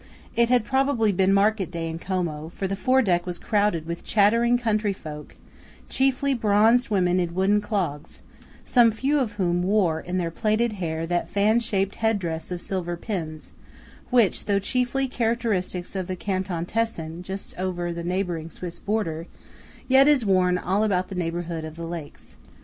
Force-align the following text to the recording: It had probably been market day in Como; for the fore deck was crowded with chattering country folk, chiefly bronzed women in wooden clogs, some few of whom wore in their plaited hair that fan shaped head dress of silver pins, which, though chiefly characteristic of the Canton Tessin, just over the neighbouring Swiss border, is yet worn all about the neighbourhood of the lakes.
It 0.35 0.49
had 0.49 0.65
probably 0.65 1.11
been 1.11 1.31
market 1.31 1.69
day 1.69 1.87
in 1.87 1.99
Como; 1.99 2.49
for 2.49 2.65
the 2.65 2.75
fore 2.75 3.03
deck 3.03 3.27
was 3.27 3.37
crowded 3.37 3.85
with 3.85 4.03
chattering 4.03 4.57
country 4.57 4.93
folk, 4.93 5.35
chiefly 5.89 6.33
bronzed 6.33 6.89
women 6.89 7.19
in 7.19 7.35
wooden 7.35 7.61
clogs, 7.61 8.23
some 8.65 8.89
few 8.91 9.19
of 9.19 9.33
whom 9.33 9.61
wore 9.61 9.99
in 10.01 10.17
their 10.17 10.31
plaited 10.31 10.73
hair 10.73 11.05
that 11.05 11.29
fan 11.29 11.59
shaped 11.59 11.93
head 11.97 12.17
dress 12.17 12.49
of 12.49 12.63
silver 12.63 12.97
pins, 12.97 13.51
which, 14.09 14.45
though 14.45 14.57
chiefly 14.57 15.07
characteristic 15.07 15.93
of 15.95 16.07
the 16.07 16.15
Canton 16.15 16.65
Tessin, 16.65 17.21
just 17.21 17.55
over 17.59 17.93
the 17.93 18.03
neighbouring 18.03 18.49
Swiss 18.49 18.79
border, 18.79 19.27
is 19.87 19.87
yet 19.87 20.23
worn 20.25 20.57
all 20.57 20.83
about 20.83 21.09
the 21.09 21.13
neighbourhood 21.13 21.63
of 21.63 21.75
the 21.75 21.85
lakes. 21.85 22.37